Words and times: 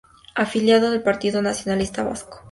Afiliado 0.33 0.89
del 0.89 1.03
Partido 1.03 1.43
Nacionalista 1.43 2.01
Vasco. 2.03 2.39